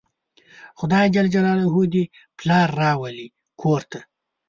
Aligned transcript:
خدای 0.79 1.05
ج 1.13 1.17
دې 1.93 2.03
پلار 2.39 2.67
راولي 2.81 3.27
کور 3.61 3.81
ته 3.91 3.99